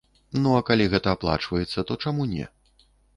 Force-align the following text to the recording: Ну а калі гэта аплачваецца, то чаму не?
Ну 0.43 0.53
а 0.59 0.61
калі 0.69 0.87
гэта 0.93 1.13
аплачваецца, 1.15 1.83
то 1.91 1.99
чаму 2.07 2.25
не? 2.33 2.49